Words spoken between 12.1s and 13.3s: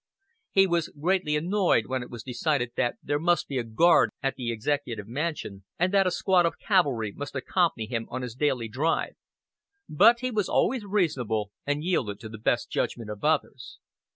to the best judgment of